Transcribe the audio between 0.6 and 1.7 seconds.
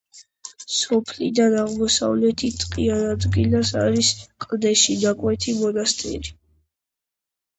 სოფლიდან